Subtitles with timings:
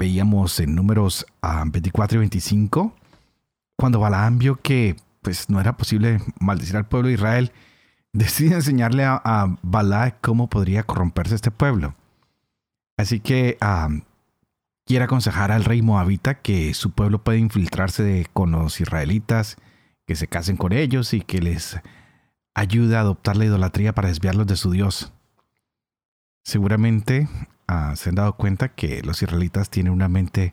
[0.00, 2.96] veíamos en números 24 ah, y 25,
[3.76, 7.52] cuando Balaam vio que pues, no era posible maldecir al pueblo de Israel,
[8.14, 11.94] decide enseñarle a, a cómo podría corromperse este pueblo.
[12.96, 13.58] Así que
[14.86, 19.58] quiere aconsejar al rey moabita que su pueblo puede infiltrarse con los israelitas,
[20.06, 21.78] que se casen con ellos y que les
[22.54, 25.12] ayude a adoptar la idolatría para desviarlos de su Dios.
[26.42, 27.28] Seguramente
[27.72, 30.52] Ah, se han dado cuenta que los israelitas tienen una mente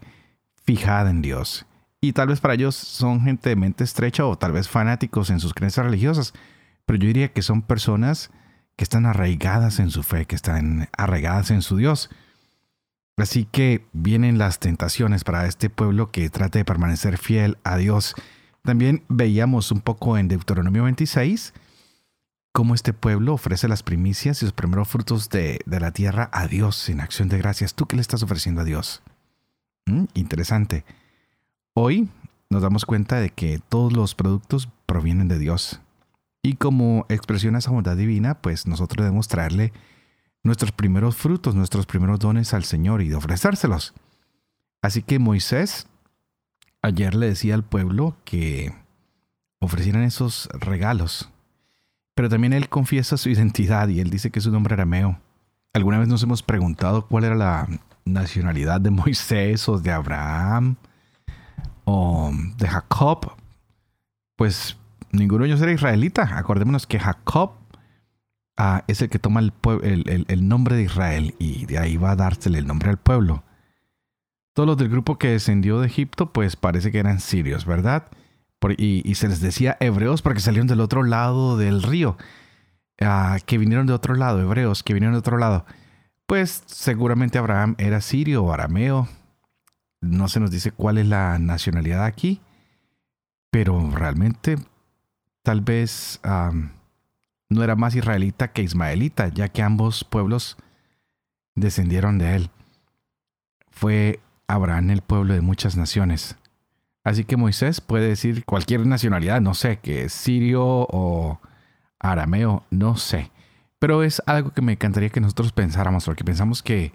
[0.63, 1.65] fijada en Dios.
[1.99, 5.39] Y tal vez para ellos son gente de mente estrecha o tal vez fanáticos en
[5.39, 6.33] sus creencias religiosas.
[6.85, 8.29] Pero yo diría que son personas
[8.75, 12.11] que están arraigadas en su fe, que están arraigadas en su Dios.
[13.17, 18.13] Así que vienen las tentaciones para este pueblo que trate de permanecer fiel a Dios.
[18.61, 21.51] También veíamos un poco en Deuteronomio 26
[22.57, 26.89] cómo este pueblo ofrece las primicias y los primeros frutos de, la tierra a Dios
[26.89, 27.75] en acción de gracias.
[27.75, 29.03] ¿Tú qué le estás ofreciendo a Dios?
[29.85, 30.05] ¿Mm?
[30.15, 30.83] Interesante.
[31.75, 32.09] Hoy
[32.49, 35.81] nos damos cuenta de que todos los productos provienen de Dios.
[36.41, 39.71] Y como expresión a esa bondad divina, pues nosotros debemos traerle
[40.41, 43.93] nuestros primeros frutos, nuestros primeros dones al Señor y de ofrecérselos.
[44.81, 45.85] Así que Moisés
[46.81, 48.73] ayer le decía al pueblo que
[49.59, 51.29] ofrecieran esos regalos
[52.17, 55.19] pero también él confiesa su identidad y él dice que su nombre arameo.
[55.71, 57.67] ¿Alguna vez nos hemos preguntado cuál era la
[58.05, 60.77] nacionalidad de Moisés o de Abraham
[61.85, 63.33] o de Jacob?
[64.35, 64.77] Pues
[65.11, 66.39] ninguno de ellos era israelita.
[66.39, 67.51] Acordémonos que Jacob
[68.57, 72.15] ah, es el que toma el, el, nombre de Israel y de ahí va a
[72.15, 73.43] dársele el nombre al pueblo.
[74.53, 78.07] Todos los del grupo que descendió de Egipto, pues parece que eran sirios, ¿verdad?
[78.77, 82.17] Y, se les decía hebreos porque salieron del otro lado del río,
[82.99, 85.65] ah, que vinieron de otro lado, hebreos que vinieron de otro lado.
[86.25, 89.07] Pues seguramente Abraham era sirio o arameo.
[90.01, 92.41] No se nos dice cuál es la nacionalidad aquí,
[93.49, 94.57] pero realmente
[95.43, 96.19] tal vez
[97.49, 100.57] no era más israelita que ismaelita, ya que ambos pueblos
[101.55, 102.49] descendieron de él.
[103.71, 106.35] Fue Abraham el pueblo de muchas naciones.
[107.07, 111.39] Así que Moisés puede decir cualquier nacionalidad, no sé, que es sirio o
[111.99, 113.31] arameo, no sé.
[113.79, 116.91] Pero es algo que me encantaría que nosotros pensáramos, porque pensamos que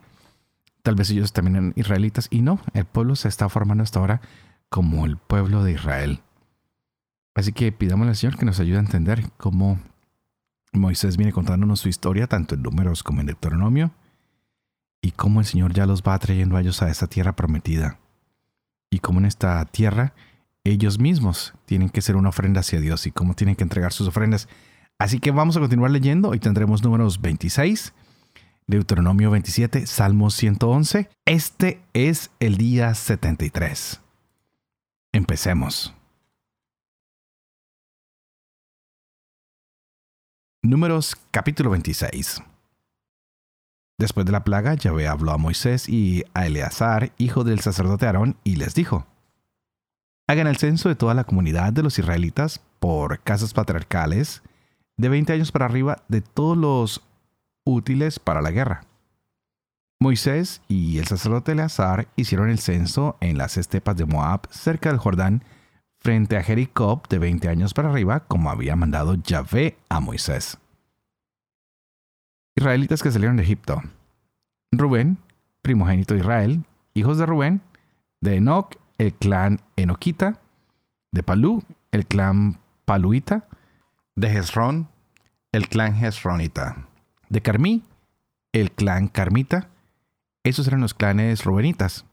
[0.83, 4.21] tal vez ellos también eran israelitas, y no, el pueblo se está formando hasta ahora
[4.69, 6.21] como el pueblo de Israel.
[7.35, 9.81] Así que pidamos al Señor que nos ayude a entender cómo
[10.75, 13.93] Moisés viene contándonos su historia, tanto en números como en Deuteronomio,
[15.01, 18.02] y cómo el Señor ya los va trayendo a ellos a esa tierra prometida
[18.93, 20.13] y como en esta tierra
[20.65, 24.07] ellos mismos tienen que ser una ofrenda hacia Dios y cómo tienen que entregar sus
[24.07, 24.49] ofrendas.
[24.99, 27.95] Así que vamos a continuar leyendo y tendremos números 26,
[28.67, 31.09] Deuteronomio 27, Salmos 111.
[31.25, 34.03] Este es el día 73.
[35.13, 35.95] Empecemos.
[40.63, 42.43] Números capítulo 26.
[44.03, 48.37] Después de la plaga, Yahvé habló a Moisés y a Eleazar, hijo del sacerdote Aarón,
[48.43, 49.07] y les dijo,
[50.27, 54.43] Hagan el censo de toda la comunidad de los israelitas por casas patriarcales
[54.97, 57.05] de 20 años para arriba de todos los
[57.65, 58.87] útiles para la guerra.
[60.01, 64.99] Moisés y el sacerdote Eleazar hicieron el censo en las estepas de Moab, cerca del
[64.99, 65.45] Jordán,
[66.01, 70.59] frente a Jericó de 20 años para arriba, como había mandado Yahvé a Moisés.
[72.55, 73.83] Israelitas que salieron de Egipto.
[74.71, 75.19] Rubén,
[75.63, 77.61] primogénito de Israel, hijos de Rubén,
[78.21, 80.41] de Enoch, el clan Enoquita,
[81.11, 83.49] de Palú, el clan Paluita,
[84.17, 84.89] de Hezrón,
[85.53, 86.89] el clan Hezronita,
[87.29, 87.85] de Carmí,
[88.53, 89.69] el clan Carmita.
[90.45, 92.05] Esos eran los clanes rubenitas.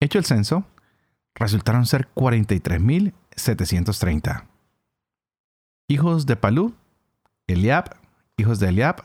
[0.00, 0.64] Hecho el censo,
[1.34, 4.46] resultaron ser 43.730.
[5.88, 6.74] Hijos de Palú,
[7.46, 7.96] Eliab,
[8.36, 9.04] hijos de Eliab,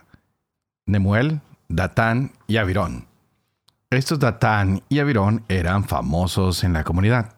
[0.86, 3.08] Nemuel, Datán y Avirón.
[3.90, 7.36] Estos Datán y Avirón eran famosos en la comunidad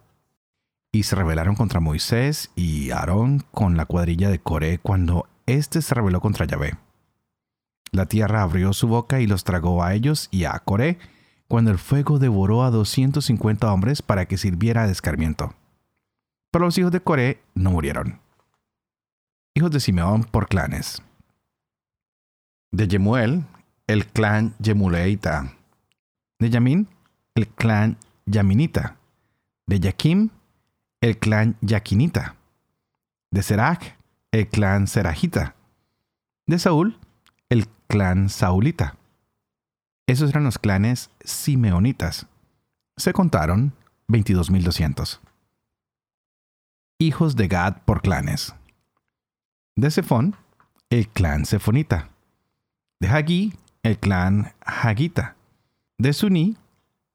[0.94, 5.96] y se rebelaron contra Moisés y Aarón con la cuadrilla de Coré cuando éste se
[5.96, 6.78] rebeló contra Yahvé.
[7.92, 11.00] La tierra abrió su boca y los tragó a ellos y a Coré
[11.48, 15.56] cuando el fuego devoró a 250 hombres para que sirviera de escarmiento.
[16.52, 18.20] Pero los hijos de Coré no murieron.
[19.56, 21.02] Hijos de Simeón por clanes.
[22.74, 23.46] De Yemuel,
[23.86, 25.54] el clan Yemuleita.
[26.40, 26.88] De Yamin,
[27.36, 28.98] el clan Yaminita.
[29.68, 30.32] De Yaquim,
[31.00, 32.36] el clan Yaquinita.
[33.30, 33.96] De Serach,
[34.32, 35.54] el clan Serajita.
[36.48, 36.98] De Saúl,
[37.50, 38.98] el clan Saulita.
[40.08, 42.26] Esos eran los clanes simeonitas.
[42.98, 43.74] Se contaron
[44.08, 45.20] 22.200.
[46.98, 48.56] Hijos de Gad por clanes.
[49.76, 50.36] De Sefón,
[50.90, 52.13] el clan Sefonita.
[53.04, 53.54] De Hagí,
[53.84, 55.36] el clan Hagita.
[55.98, 56.56] De Suní,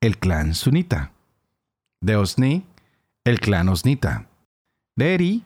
[0.02, 1.12] el clan Sunita.
[2.02, 2.66] De Osni,
[3.24, 4.28] el clan Osnita.
[4.96, 5.44] De Eri,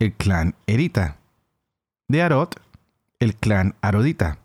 [0.00, 1.18] el clan Erita.
[2.08, 2.60] De Arot,
[3.20, 4.40] el clan Arodita.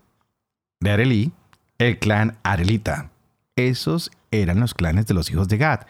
[0.78, 1.32] De Arelí,
[1.78, 3.10] el clan Arelita.
[3.56, 5.88] Esos eran los clanes de los hijos de Gad.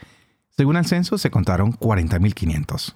[0.48, 2.94] Según el censo se contaron 40.500.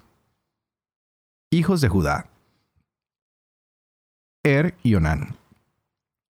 [1.51, 2.31] Hijos de Judá.
[4.41, 5.37] Er y Onán.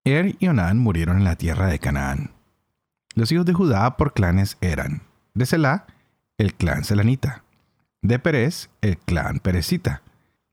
[0.08, 2.32] Er y Onán murieron en la tierra de Canaán.
[3.14, 5.02] Los hijos de Judá por clanes eran
[5.34, 5.86] de Selá,
[6.38, 7.44] el clan Selanita,
[8.02, 10.04] de Perez, el clan Perezita,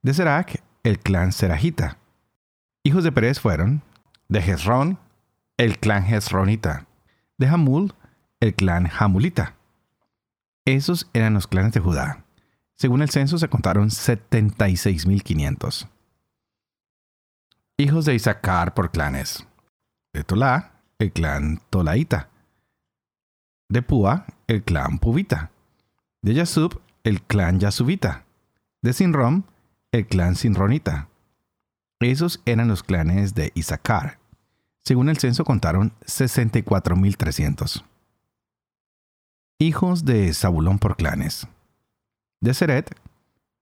[0.02, 1.98] de Serac, el clan Serajita.
[2.82, 3.84] Hijos de Perez fueron
[4.28, 4.98] de Jezrón,
[5.56, 6.86] el clan Jezronita,
[7.38, 7.94] de Hamul,
[8.40, 9.54] el clan Hamulita.
[10.64, 12.24] Esos eran los clanes de Judá.
[12.74, 15.88] Según el censo se contaron 76.500.
[17.76, 19.44] Hijos de Isaacar por clanes.
[20.12, 22.30] De Tolá, el clan Tolaita.
[23.68, 25.50] De Púa, el clan Puvita.
[26.22, 28.26] De Yasub, el clan Yasubita.
[28.80, 29.42] De Sinrom,
[29.90, 31.08] el clan Sinronita.
[31.98, 34.20] Esos eran los clanes de Isaacar.
[34.84, 37.82] Según el censo contaron 64.300.
[39.58, 41.48] Hijos de Zabulón por clanes.
[42.40, 42.94] De Seret,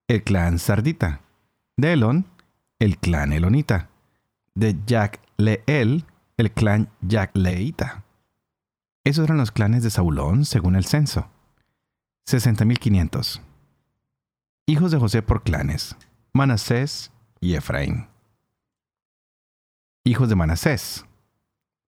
[0.07, 1.21] el clan Sardita.
[1.77, 2.27] De Elón,
[2.77, 3.89] el clan Elonita.
[4.55, 6.05] De Jack Leel,
[6.37, 6.89] el clan
[7.33, 8.03] Leita.
[9.03, 11.29] Esos eran los clanes de Zabulón según el censo.
[12.27, 13.41] 60.500.
[14.65, 15.95] Hijos de José por clanes.
[16.33, 17.11] Manasés
[17.41, 18.07] y Efraín.
[20.05, 21.05] Hijos de Manasés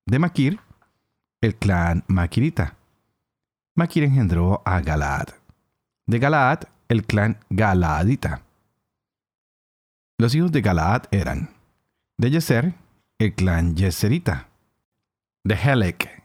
[0.08, 0.60] de Maquir,
[1.42, 2.76] el clan Maquirita.
[3.76, 5.30] Maquir engendró a Galaad.
[6.06, 8.44] De Galaad, el clan Galaadita.
[10.20, 11.50] Los hijos de Galaad eran
[12.18, 12.76] de Yeser,
[13.20, 14.48] el clan Yeserita.
[15.44, 16.24] De Helek,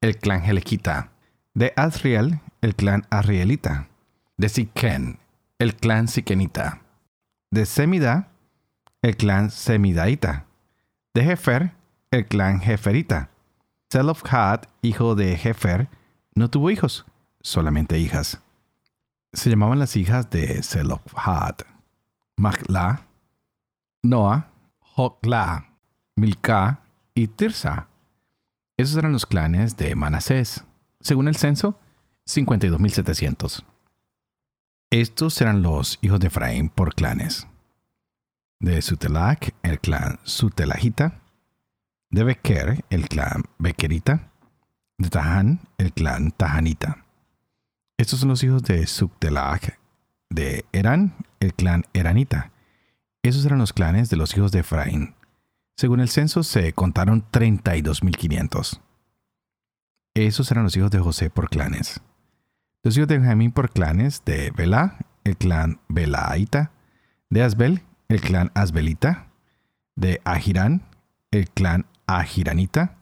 [0.00, 1.12] el clan Helequita.
[1.54, 3.88] De Azriel, el clan Arrielita.
[4.36, 5.18] De Siquén,
[5.58, 6.82] el clan Siquenita.
[7.50, 8.28] De Semida,
[9.02, 10.46] el clan Semidaita.
[11.14, 11.72] De Jefer,
[12.10, 13.30] el clan Jeferita.
[13.90, 15.88] Zelofhad, hijo de Jefer,
[16.34, 17.06] no tuvo hijos,
[17.40, 18.40] solamente hijas.
[19.32, 21.56] Se llamaban las hijas de Zelofhad,
[22.36, 23.06] Magla,
[24.02, 24.50] Noah,
[24.94, 25.66] Hokla,
[26.16, 26.80] Milka
[27.14, 27.88] y Tirsa.
[28.76, 30.64] Esos eran los clanes de Manasés.
[31.00, 31.78] Según el censo,
[32.26, 33.64] 52.700.
[34.90, 37.46] Estos eran los hijos de Efraín por clanes.
[38.58, 41.20] De Sutelach, el clan Sutelahita
[42.10, 44.30] de Beker, el clan Bekerita,
[44.98, 47.04] de Tahan, el clan Tahanita.
[47.96, 49.78] Estos son los hijos de Subtelach,
[50.28, 52.50] de Eran, el clan Eranita.
[53.22, 55.14] Esos eran los clanes de los hijos de Efraín.
[55.76, 58.80] Según el censo se contaron 32.500.
[60.14, 62.00] Esos eran los hijos de José por clanes.
[62.82, 66.72] Los hijos de Benjamín por clanes de Belá, el clan Belaita,
[67.28, 69.28] de Asbel, el clan Asbelita,
[69.96, 70.82] de Ahirán,
[71.30, 72.96] el clan a Giranita,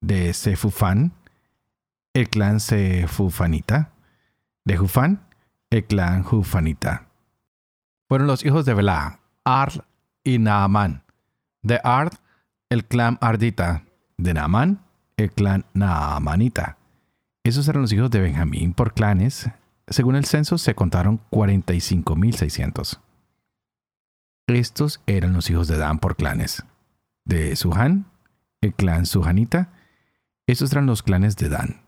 [0.00, 1.12] de Sefufán,
[2.14, 3.92] el clan Sefufanita,
[4.64, 5.20] de Jufán,
[5.70, 7.06] el clan Jufanita.
[8.08, 9.84] Fueron los hijos de Belá, Ard
[10.24, 11.04] y Naamán.
[11.62, 12.14] De Ard,
[12.68, 13.84] el clan Ardita.
[14.18, 14.80] De Naamán,
[15.16, 16.78] el clan Naamanita.
[17.44, 19.48] Esos eran los hijos de Benjamín por clanes.
[19.86, 22.98] Según el censo se contaron 45.600.
[24.48, 26.64] Estos eran los hijos de Dan por clanes.
[27.24, 28.06] De Suhan,
[28.60, 29.70] el clan Sujanita.
[30.48, 31.82] Estos eran los clanes de Dan.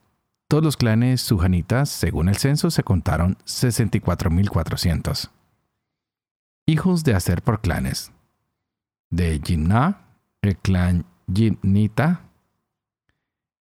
[0.47, 5.31] Todos los clanes sujanitas, según el censo, se contaron 64.400.
[6.69, 8.13] Hijos de Aser por clanes.
[9.09, 10.03] De Jimna,
[10.43, 12.29] el clan Jimnita.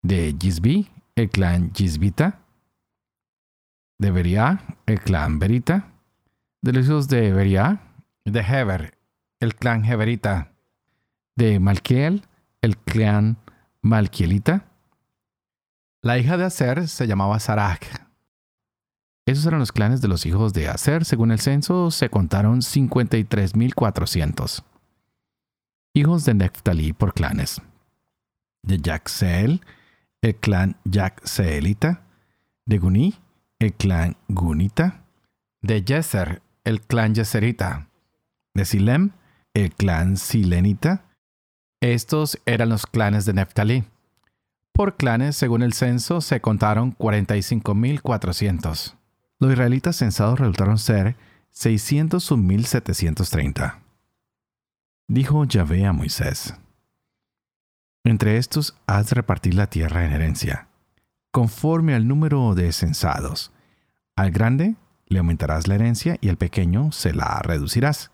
[0.02, 2.42] De Yisbi, el clan Yisbita.
[3.98, 5.94] De Beria, el clan Berita.
[6.62, 7.80] De los hijos de Beria,
[8.26, 8.98] de Heber,
[9.40, 10.52] el clan Heberita.
[11.38, 12.26] De Malkiel,
[12.62, 13.38] el clan
[13.82, 14.66] Malquielita,
[16.02, 18.07] La hija de Aser se llamaba Sarak.
[19.27, 21.03] Esos eran los clanes de los hijos de Aser.
[21.03, 24.63] Según el censo, se contaron 53.400.
[25.93, 27.62] Hijos de Neftalí por clanes.
[28.63, 29.60] De Jaxel,
[30.22, 32.03] el clan Jaxelita.
[32.65, 33.15] De Guní,
[33.60, 35.03] el clan Gunita.
[35.62, 37.89] De Yeser, el clan Yeserita.
[38.53, 39.12] De Silem,
[39.53, 41.03] el clan Silenita.
[41.81, 43.84] Estos eran los clanes de Neftalí.
[44.72, 48.97] Por clanes, según el censo, se contaron 45.400.
[49.39, 51.15] Los israelitas censados resultaron ser
[51.53, 53.75] 601.730.
[55.08, 56.56] Dijo Yahvé a Moisés,
[58.03, 60.70] Entre estos de repartir la tierra en herencia,
[61.32, 63.51] conforme al número de censados.
[64.15, 64.75] Al grande
[65.06, 68.10] le aumentarás la herencia y al pequeño se la reducirás.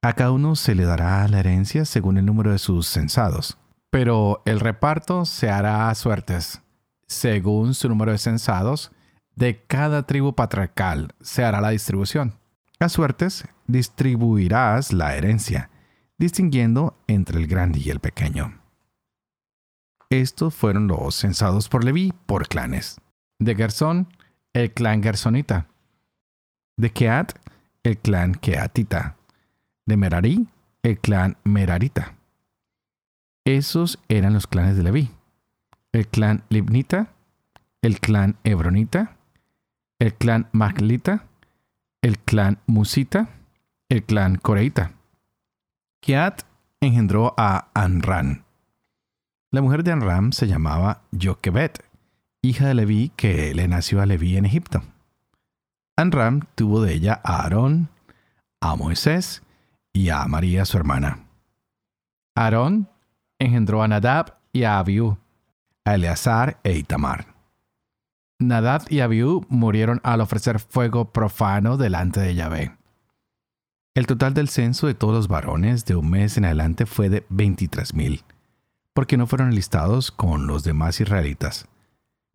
[0.00, 3.58] A cada uno se le dará la herencia según el número de sus censados.
[3.90, 6.62] Pero el reparto se hará a suertes,
[7.06, 8.92] según su número de censados,
[9.38, 12.34] de cada tribu patriarcal se hará la distribución.
[12.80, 15.70] A suertes distribuirás la herencia,
[16.18, 18.60] distinguiendo entre el grande y el pequeño.
[20.10, 23.00] Estos fueron los censados por Leví por clanes.
[23.38, 24.08] De Gersón,
[24.54, 25.68] el clan Gersonita.
[26.76, 27.38] De Keat,
[27.84, 29.18] el clan Keatita.
[29.86, 30.48] De Merari,
[30.82, 32.16] el clan Merarita.
[33.44, 35.10] Esos eran los clanes de Leví.
[35.92, 37.12] El clan Libnita,
[37.82, 39.17] el clan Hebronita,
[39.98, 41.24] el clan Maglita,
[42.02, 43.28] el clan Musita,
[43.88, 44.92] el clan Coreita.
[46.00, 46.42] Kiat
[46.80, 48.44] engendró a Anran.
[49.50, 51.82] La mujer de Anram se llamaba Joquebet,
[52.42, 54.82] hija de Leví que le nació a Leví en Egipto.
[55.96, 57.88] Anram tuvo de ella a Aarón,
[58.60, 59.42] a Moisés
[59.92, 61.24] y a María su hermana.
[62.36, 62.88] Aarón
[63.40, 65.18] engendró a Nadab y a Abiú,
[65.84, 67.27] a Eleazar e Itamar.
[68.40, 72.76] Nadab y Abiú murieron al ofrecer fuego profano delante de Yahvé.
[73.94, 77.26] El total del censo de todos los varones de un mes en adelante fue de
[77.30, 78.22] 23.000,
[78.94, 81.66] porque no fueron listados con los demás israelitas,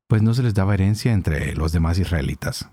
[0.10, 2.70] pues no se les daba herencia entre los demás israelitas.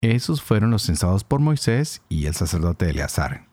[0.00, 3.46] Esos fueron los censados por Moisés y el sacerdote Eleazar.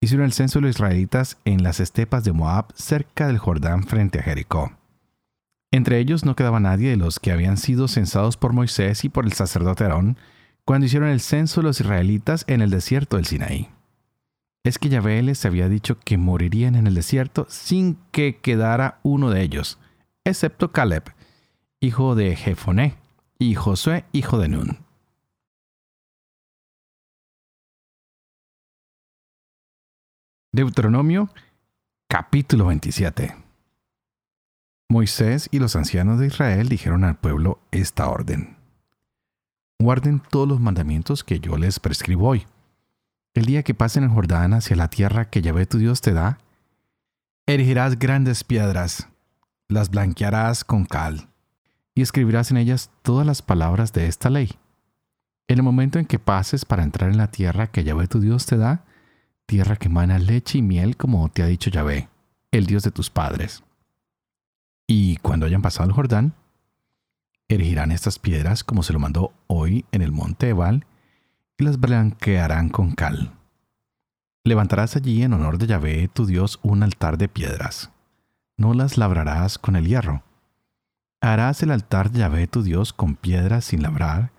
[0.00, 4.20] Hicieron el censo de los israelitas en las estepas de Moab cerca del Jordán frente
[4.20, 4.70] a Jericó.
[5.76, 9.26] Entre ellos no quedaba nadie de los que habían sido censados por Moisés y por
[9.26, 10.16] el sacerdote Aarón
[10.64, 13.68] cuando hicieron el censo de los israelitas en el desierto del Sinaí.
[14.64, 19.28] Es que Yahvé les había dicho que morirían en el desierto sin que quedara uno
[19.28, 19.78] de ellos,
[20.24, 21.12] excepto Caleb,
[21.80, 22.96] hijo de Jefoné,
[23.38, 24.78] y Josué, hijo de Nun.
[30.52, 31.28] Deuteronomio
[32.08, 33.45] capítulo 27
[34.88, 38.56] Moisés y los ancianos de Israel dijeron al pueblo esta orden.
[39.80, 42.46] Guarden todos los mandamientos que yo les prescribo hoy.
[43.34, 46.38] El día que pasen el Jordán hacia la tierra que Yahvé tu Dios te da,
[47.46, 49.08] erigirás grandes piedras,
[49.68, 51.28] las blanquearás con cal,
[51.94, 54.52] y escribirás en ellas todas las palabras de esta ley.
[55.48, 58.46] En el momento en que pases para entrar en la tierra que Yahvé tu Dios
[58.46, 58.84] te da,
[59.46, 62.08] tierra que emana leche y miel como te ha dicho Yahvé,
[62.52, 63.62] el Dios de tus padres.
[64.86, 66.34] Y cuando hayan pasado el Jordán,
[67.48, 70.86] erigirán estas piedras como se lo mandó hoy en el monte Ebal
[71.58, 73.32] y las blanquearán con cal.
[74.44, 77.90] Levantarás allí en honor de Yahvé tu Dios un altar de piedras.
[78.56, 80.22] No las labrarás con el hierro.
[81.20, 84.30] Harás el altar de Yahvé tu Dios con piedras sin labrar,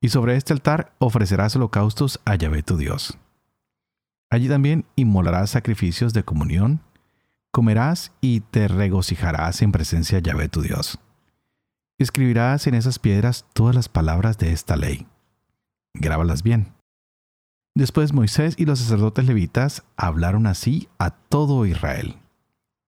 [0.00, 3.18] y sobre este altar ofrecerás holocaustos a Yahvé tu Dios.
[4.30, 6.80] Allí también inmolarás sacrificios de comunión
[7.52, 10.98] comerás y te regocijarás en presencia de Yahvé tu Dios.
[11.98, 15.06] Escribirás en esas piedras todas las palabras de esta ley.
[15.94, 16.72] Grábalas bien.
[17.74, 22.16] Después Moisés y los sacerdotes levitas hablaron así a todo Israel.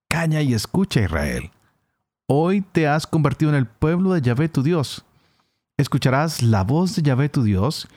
[0.09, 1.51] Caña y escucha Israel.
[2.27, 5.05] Hoy te has convertido en el pueblo de Yahvé tu Dios.
[5.77, 7.87] Escucharás la voz de Yahvé tu Dios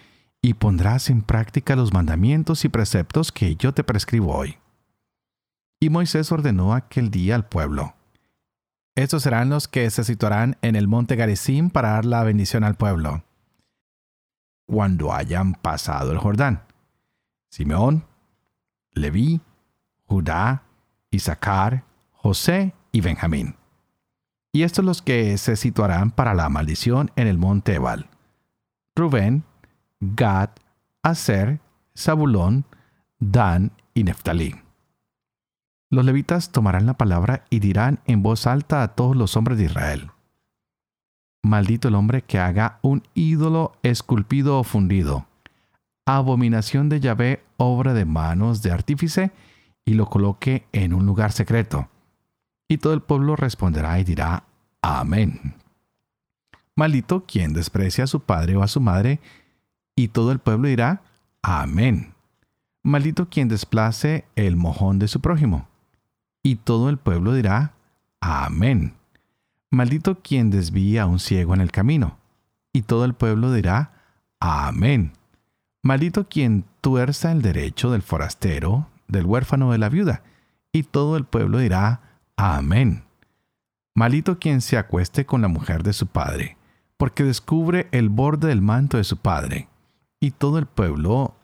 [0.42, 4.58] y pondrás en práctica los mandamientos y preceptos que yo te prescribo hoy.
[5.80, 7.94] Y Moisés ordenó aquel día al pueblo.
[8.96, 12.74] Estos serán los que se situarán en el monte Garizim para dar la bendición al
[12.74, 13.22] pueblo.
[14.66, 16.62] Cuando hayan pasado el Jordán.
[17.48, 18.04] Simeón,
[18.92, 19.40] Leví,
[20.04, 20.64] Judá,
[21.10, 23.54] Isaacar, José y Benjamín.
[24.52, 28.08] Y estos los que se situarán para la maldición en el monte Ebal.
[28.96, 29.44] Rubén,
[30.00, 30.50] Gad,
[31.02, 31.60] Aser,
[31.96, 32.64] Zabulón,
[33.20, 34.56] Dan y Neftalí.
[35.90, 39.64] Los levitas tomarán la palabra y dirán en voz alta a todos los hombres de
[39.64, 40.10] Israel.
[41.42, 45.26] Maldito el hombre que haga un ídolo esculpido o fundido.
[46.04, 49.30] Abominación de Yahvé, obra de manos de artífice,
[49.84, 51.88] y lo coloque en un lugar secreto.
[52.68, 54.44] Y todo el pueblo responderá y dirá,
[54.82, 55.54] Amén.
[56.74, 59.20] Maldito quien desprecia a su padre o a su madre,
[59.96, 61.02] y todo el pueblo dirá,
[61.42, 62.12] Amén.
[62.82, 65.66] Maldito quien desplace el mojón de su prójimo,
[66.42, 67.74] y todo el pueblo dirá,
[68.20, 68.94] Amén.
[69.70, 72.18] Maldito quien desvía a un ciego en el camino,
[72.72, 73.92] y todo el pueblo dirá,
[74.40, 75.12] Amén.
[75.82, 80.22] Maldito quien tuerza el derecho del forastero, del huérfano de la viuda,
[80.72, 82.00] y todo el pueblo dirá,
[82.36, 83.04] Amén.
[83.94, 86.56] Maldito quien se acueste con la mujer de su padre,
[86.96, 89.68] porque descubre el borde del manto de su padre,
[90.20, 91.36] y todo el pueblo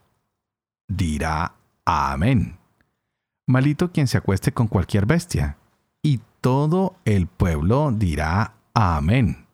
[0.89, 2.59] dirá, Amén.
[3.47, 5.59] Maldito quien se acueste con cualquier bestia,
[6.03, 9.47] y todo el pueblo dirá Amén.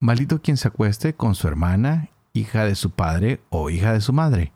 [0.00, 4.12] Maldito quien se acueste con su hermana, hija de su padre o hija de su
[4.12, 4.52] madre,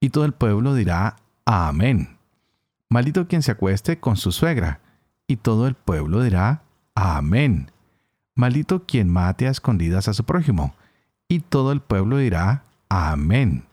[0.00, 2.16] y todo el pueblo dirá Amén.
[2.88, 4.80] Maldito quien se acueste con su suegra,
[5.26, 6.62] y todo el pueblo dirá
[6.94, 7.70] Amén.
[8.34, 10.74] Maldito quien mate a escondidas a su prójimo,
[11.28, 13.66] y todo el pueblo dirá Amén.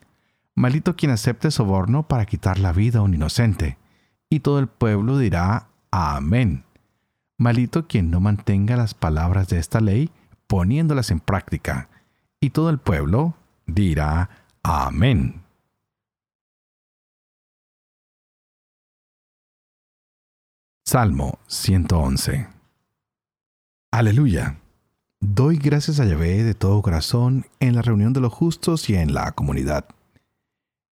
[0.55, 3.77] Maldito quien acepte soborno para quitar la vida a un inocente,
[4.31, 6.63] y todo el pueblo dirá Amén.
[7.37, 10.09] Malito quien no mantenga las palabras de esta ley
[10.47, 11.89] poniéndolas en práctica.
[12.39, 13.35] Y todo el pueblo
[13.67, 14.29] dirá
[14.63, 15.43] Amén.
[20.85, 22.47] Salmo 111
[23.91, 24.57] Aleluya.
[25.19, 29.13] Doy gracias a Yahvé de todo corazón en la reunión de los justos y en
[29.13, 29.85] la comunidad.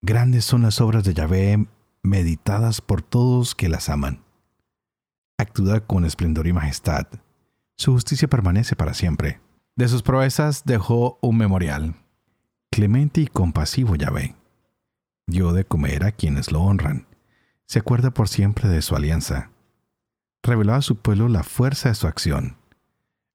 [0.02, 1.68] Grandes son las obras de Yahvé
[2.10, 4.24] meditadas por todos que las aman
[5.40, 7.08] actúa con esplendor y majestad.
[7.78, 9.40] Su justicia permanece para siempre.
[9.76, 11.96] De sus proezas dejó un memorial.
[12.70, 14.36] Clemente y compasivo Yahvé.
[15.28, 17.08] Dio de comer a quienes lo honran.
[17.66, 19.52] Se acuerda por siempre de su alianza.
[20.44, 22.58] Reveló a su pueblo la fuerza de su acción.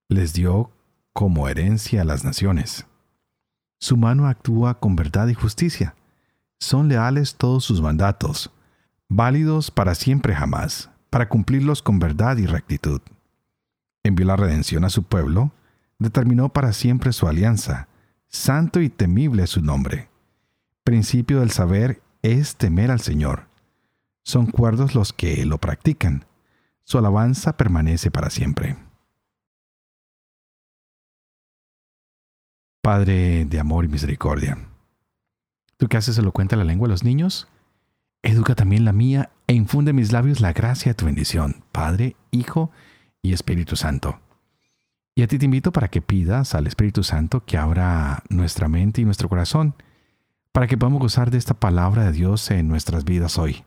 [0.09, 0.73] Les dio
[1.15, 2.87] como herencia a las naciones.
[3.81, 5.95] Su mano actúa con verdad y justicia.
[6.59, 8.51] Son leales todos sus mandatos,
[9.17, 13.01] válidos para siempre jamás para cumplirlos con verdad y rectitud.
[14.03, 15.53] Envió la redención a su pueblo,
[16.01, 17.87] determinó para siempre su alianza,
[18.27, 20.11] santo y temible es su nombre.
[20.83, 23.47] Principio del saber es temer al Señor.
[24.25, 26.25] Son cuerdos los que lo practican.
[26.83, 28.77] Su alabanza permanece para siempre.
[32.83, 34.59] Padre de amor y misericordia,
[35.77, 37.47] tú que haces elocuente la lengua de los niños,
[38.25, 42.17] Educa también la mía e infunde en mis labios la gracia de tu bendición, Padre,
[42.31, 42.71] Hijo
[43.21, 44.19] y Espíritu Santo.
[45.15, 49.03] Y a ti te invito para que pidas al Espíritu Santo que abra nuestra mente
[49.03, 49.75] y nuestro corazón,
[50.53, 53.63] para que podamos gozar de esta palabra de Dios en nuestras vidas hoy.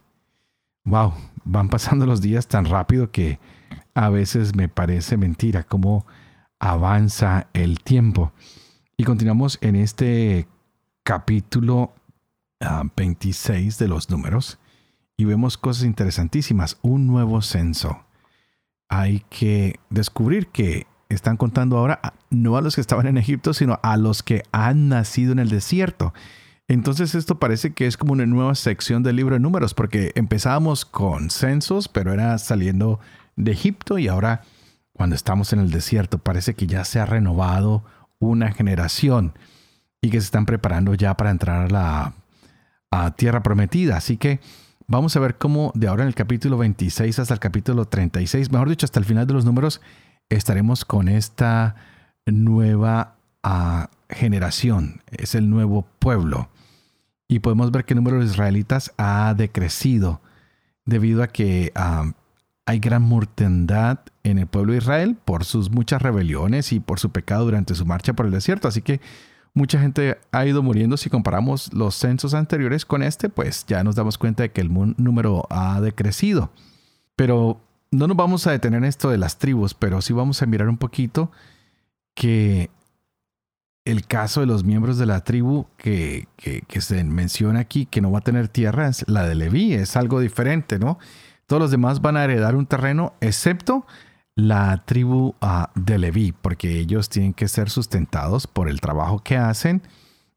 [0.85, 1.13] Wow,
[1.45, 3.39] van pasando los días tan rápido que
[3.93, 6.07] a veces me parece mentira cómo
[6.57, 8.33] avanza el tiempo.
[8.97, 10.47] Y continuamos en este
[11.03, 11.93] capítulo
[12.59, 14.59] 26 de los números
[15.15, 16.77] y vemos cosas interesantísimas.
[16.81, 18.05] Un nuevo censo.
[18.89, 23.79] Hay que descubrir que están contando ahora no a los que estaban en Egipto, sino
[23.83, 26.13] a los que han nacido en el desierto.
[26.67, 30.83] Entonces esto parece que es como una nueva sección del libro de números, porque empezábamos
[30.85, 32.99] con censos, pero era saliendo
[33.37, 34.41] de Egipto y ahora
[34.91, 37.83] cuando estamos en el desierto parece que ya se ha renovado
[38.19, 39.33] una generación
[40.01, 42.13] y que se están preparando ya para entrar a la
[42.91, 43.97] a tierra prometida.
[43.97, 44.39] Así que
[44.87, 48.69] vamos a ver cómo de ahora en el capítulo 26 hasta el capítulo 36, mejor
[48.69, 49.81] dicho, hasta el final de los números,
[50.29, 51.75] estaremos con esta
[52.25, 55.01] nueva ah, generación.
[55.11, 56.49] Es el nuevo pueblo.
[57.27, 60.21] Y podemos ver que el número de israelitas ha decrecido
[60.85, 62.11] debido a que ah,
[62.65, 67.11] hay gran mortandad en el pueblo de Israel por sus muchas rebeliones y por su
[67.11, 68.67] pecado durante su marcha por el desierto.
[68.67, 68.99] Así que
[69.57, 70.95] mucha gente ha ido muriendo.
[70.95, 74.69] Si comparamos los censos anteriores con este, pues ya nos damos cuenta de que el
[74.71, 76.51] número ha decrecido.
[77.15, 77.59] Pero
[77.91, 80.69] no nos vamos a detener en esto de las tribus, pero sí vamos a mirar
[80.69, 81.31] un poquito
[82.13, 82.69] que
[83.83, 86.27] el caso de los miembros de la tribu que,
[86.79, 90.19] se menciona aquí, que no va a tener tierra, es la de Leví, es algo
[90.19, 90.99] diferente, ¿no?
[91.47, 93.87] Todos los demás van a heredar un terreno, excepto
[94.37, 99.35] la tribu ah, de Leví, porque ellos tienen que ser sustentados por el trabajo que
[99.35, 99.81] hacen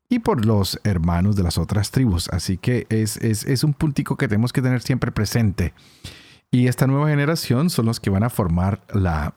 [0.08, 2.30] y por los hermanos de las otras tribus.
[2.30, 5.74] Así que es, es, un puntico que tenemos que tener siempre presente.
[6.50, 9.34] Y esta nueva generación son los que van a formar la,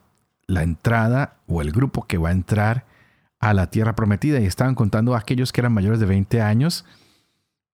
[0.47, 2.85] la entrada o el grupo que va a entrar
[3.41, 6.85] a la tierra prometida y estaban contando a aquellos que eran mayores de 20 años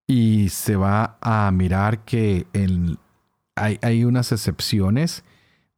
[0.07, 2.47] y se va a mirar que
[3.55, 5.23] hay, hay unas excepciones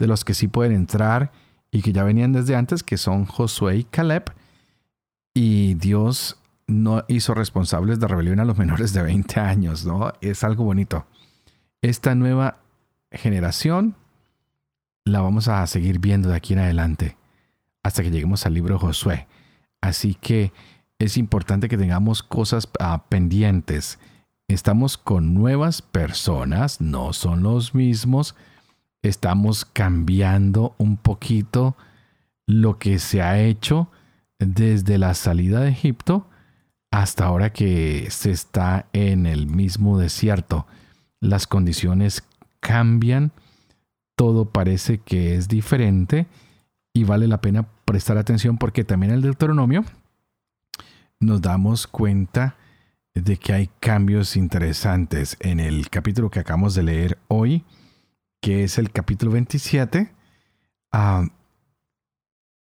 [0.01, 1.31] de los que sí pueden entrar
[1.69, 4.33] y que ya venían desde antes, que son Josué y Caleb.
[5.33, 10.11] Y Dios no hizo responsables de rebelión a los menores de 20 años, ¿no?
[10.19, 11.05] Es algo bonito.
[11.83, 12.57] Esta nueva
[13.11, 13.95] generación
[15.05, 17.17] la vamos a seguir viendo de aquí en adelante
[17.83, 19.27] hasta que lleguemos al libro de Josué.
[19.81, 20.51] Así que
[20.97, 23.99] es importante que tengamos cosas ah, pendientes.
[24.47, 28.35] Estamos con nuevas personas, no son los mismos.
[29.01, 31.75] Estamos cambiando un poquito
[32.45, 33.89] lo que se ha hecho
[34.39, 36.27] desde la salida de Egipto
[36.91, 40.67] hasta ahora que se está en el mismo desierto.
[41.19, 42.23] Las condiciones
[42.59, 43.31] cambian,
[44.15, 46.27] todo parece que es diferente
[46.93, 49.85] y vale la pena prestar atención porque también el Deuteronomio
[51.19, 52.55] nos damos cuenta
[53.13, 57.63] de que hay cambios interesantes en el capítulo que acabamos de leer hoy,
[58.41, 60.11] que es el capítulo 27.
[60.91, 61.27] Ah,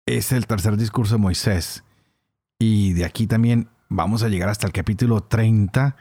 [0.07, 1.83] es el tercer discurso de Moisés.
[2.59, 5.97] Y de aquí también vamos a llegar hasta el capítulo 30.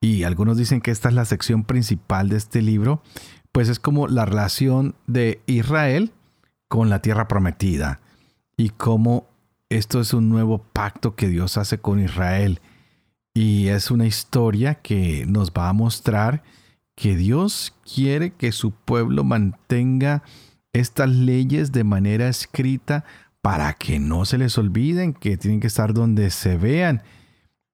[0.00, 3.02] Y algunos dicen que esta es la sección principal de este libro.
[3.52, 6.12] Pues es como la relación de Israel
[6.68, 8.00] con la tierra prometida.
[8.56, 9.28] Y cómo
[9.68, 12.60] esto es un nuevo pacto que Dios hace con Israel.
[13.34, 16.44] Y es una historia que nos va a mostrar
[16.96, 20.22] que Dios quiere que su pueblo mantenga
[20.72, 23.04] estas leyes de manera escrita
[23.42, 27.02] para que no se les olviden, que tienen que estar donde se vean.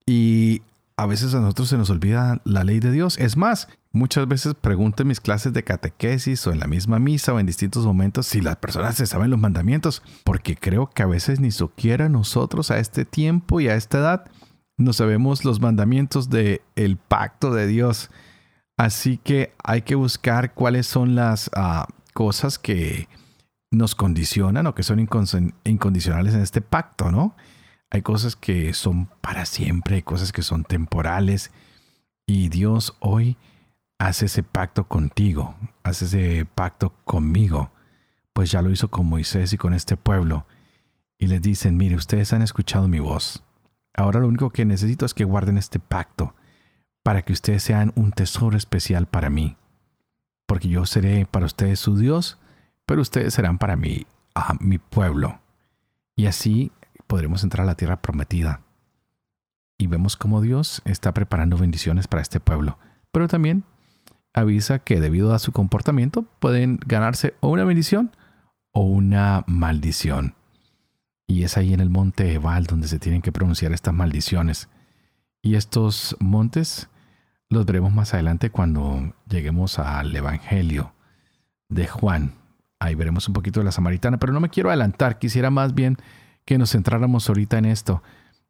[0.04, 0.62] Y
[0.96, 3.16] a veces a nosotros se nos olvida la ley de Dios.
[3.18, 7.32] Es más, muchas veces pregunto en mis clases de catequesis o en la misma misa
[7.32, 11.06] o en distintos momentos si las personas se saben los mandamientos, porque creo que a
[11.06, 14.24] veces ni siquiera nosotros a este tiempo y a esta edad
[14.76, 18.10] no sabemos los mandamientos del el pacto de Dios.
[18.76, 23.08] Así que hay que buscar cuáles son las ah, cosas que
[23.70, 27.34] nos condicionan o que son incondicionales en este pacto, ¿no?
[27.90, 31.52] Hay cosas que son para siempre, hay cosas que son temporales.
[32.26, 33.36] Y Dios hoy
[33.98, 37.70] hace ese pacto contigo, hace ese pacto conmigo.
[38.32, 40.46] Pues ya lo hizo con Moisés y con este pueblo.
[41.18, 43.44] Y les dicen, mire, ustedes han escuchado mi voz.
[43.94, 46.34] Ahora lo único que necesito es que guarden este pacto
[47.02, 49.56] para que ustedes sean un tesoro especial para mí.
[50.46, 52.38] Porque yo seré para ustedes su Dios,
[52.86, 55.40] pero ustedes serán para mí a mi pueblo.
[56.16, 56.72] Y así
[57.06, 58.60] podremos entrar a la tierra prometida.
[59.78, 62.78] Y vemos cómo Dios está preparando bendiciones para este pueblo.
[63.10, 63.64] Pero también
[64.32, 68.14] avisa que debido a su comportamiento pueden ganarse o una bendición
[68.72, 70.34] o una maldición.
[71.26, 74.68] Y es ahí en el monte Ebal donde se tienen que pronunciar estas maldiciones.
[75.42, 76.88] Y estos montes
[77.52, 80.94] los veremos más adelante cuando lleguemos al Evangelio
[81.68, 82.32] de Juan.
[82.78, 85.98] Ahí veremos un poquito de la samaritana, pero no me quiero adelantar, quisiera más bien
[86.46, 88.02] que nos centráramos ahorita en esto.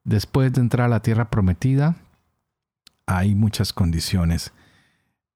[0.05, 1.97] Después de entrar a la tierra prometida,
[3.07, 4.53] hay muchas condiciones.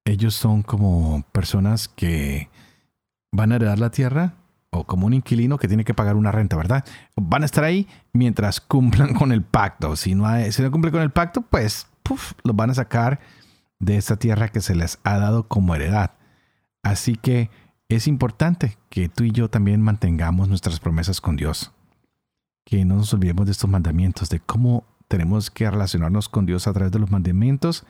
[0.04, 2.48] Ellos son como personas que
[3.32, 4.34] van a heredar la tierra
[4.70, 6.84] o como un inquilino que tiene que pagar una renta, ¿verdad?
[7.16, 9.96] Van a estar ahí mientras cumplan con el pacto.
[9.96, 11.88] Si no, si no cumple con el pacto, pues
[12.44, 13.18] los van a sacar
[13.78, 16.12] de esta tierra que se les ha dado como heredad.
[16.82, 17.50] Así que
[17.88, 21.72] es importante que tú y yo también mantengamos nuestras promesas con Dios.
[22.64, 26.72] Que no nos olvidemos de estos mandamientos, de cómo tenemos que relacionarnos con Dios a
[26.72, 27.86] través de los mandamientos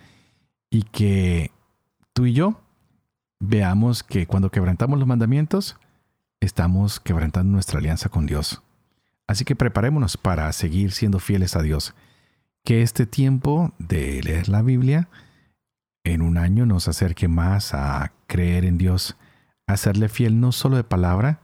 [0.71, 1.51] y que
[2.13, 2.61] tú y yo
[3.39, 5.77] veamos que cuando quebrantamos los mandamientos,
[6.41, 8.63] estamos quebrantando nuestra alianza con Dios.
[9.27, 11.95] Así que preparémonos para seguir siendo fieles a Dios.
[12.65, 15.09] Que este tiempo de leer la Biblia
[16.13, 19.17] en un año nos acerque más a creer en Dios,
[19.67, 21.41] a serle fiel no solo de palabra,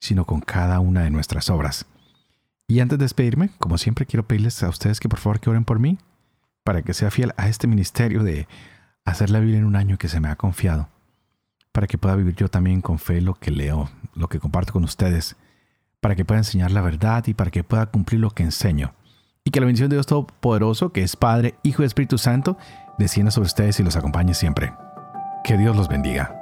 [0.00, 1.86] sino con cada una de nuestras obras.
[2.66, 5.64] Y antes de despedirme, como siempre, quiero pedirles a ustedes que por favor que oren
[5.64, 5.98] por mí,
[6.62, 8.48] para que sea fiel a este ministerio de
[9.04, 10.88] hacer la en un año que se me ha confiado
[11.74, 14.84] para que pueda vivir yo también con fe lo que leo, lo que comparto con
[14.84, 15.34] ustedes,
[16.00, 18.94] para que pueda enseñar la verdad y para que pueda cumplir lo que enseño.
[19.42, 22.56] Y que la bendición de Dios Todopoderoso, que es Padre, Hijo y Espíritu Santo,
[22.98, 24.74] descienda sobre ustedes y los acompañe siempre.
[25.42, 26.34] Que Dios los bendiga.